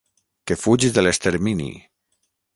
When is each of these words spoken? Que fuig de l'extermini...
Que 0.51 0.57
fuig 0.61 0.87
de 0.95 1.03
l'extermini... 1.05 1.69